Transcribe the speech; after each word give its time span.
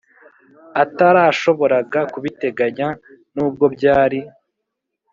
atarashoboraga 0.83 1.99
kubiteganya 2.13 2.87
nubwo 3.33 3.65
byari 3.75 4.19